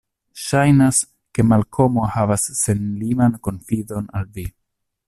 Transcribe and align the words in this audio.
Ŝajnas, 0.43 1.01
ke 1.39 1.45
Malkomo 1.51 2.07
havas 2.17 2.49
senliman 2.63 3.39
konfidon 3.49 4.11
al 4.23 4.31
vi. 4.41 4.53